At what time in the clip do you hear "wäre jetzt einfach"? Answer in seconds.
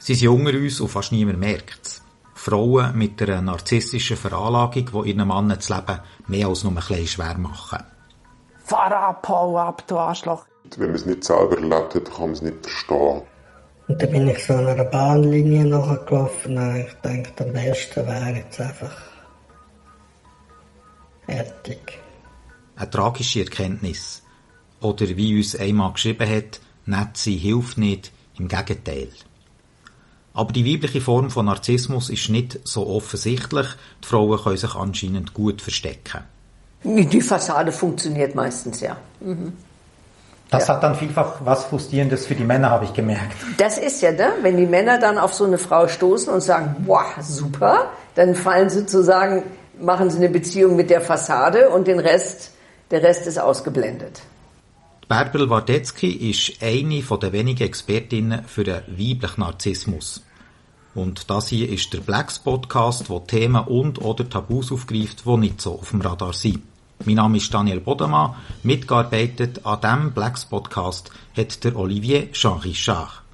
18.06-18.96